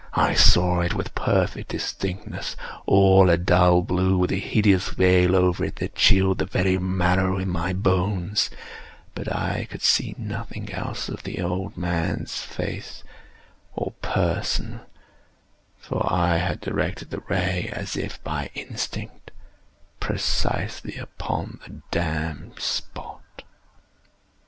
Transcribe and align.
I 0.17 0.33
saw 0.33 0.79
it 0.81 0.95
with 0.95 1.13
perfect 1.13 1.69
distinctness—all 1.69 3.29
a 3.29 3.37
dull 3.37 3.83
blue, 3.83 4.17
with 4.17 4.31
a 4.31 4.39
hideous 4.39 4.89
veil 4.89 5.35
over 5.35 5.63
it 5.63 5.75
that 5.75 5.93
chilled 5.93 6.39
the 6.39 6.47
very 6.47 6.79
marrow 6.79 7.37
in 7.37 7.49
my 7.49 7.73
bones; 7.73 8.49
but 9.13 9.31
I 9.31 9.67
could 9.69 9.83
see 9.83 10.15
nothing 10.17 10.73
else 10.73 11.07
of 11.07 11.21
the 11.21 11.39
old 11.39 11.77
man's 11.77 12.41
face 12.41 13.03
or 13.75 13.91
person: 14.01 14.79
for 15.77 16.11
I 16.11 16.37
had 16.37 16.61
directed 16.61 17.11
the 17.11 17.21
ray 17.27 17.69
as 17.71 17.95
if 17.95 18.23
by 18.23 18.49
instinct, 18.55 19.29
precisely 19.99 20.97
upon 20.97 21.59
the 21.63 21.81
damned 21.91 22.59
spot. 22.59 23.43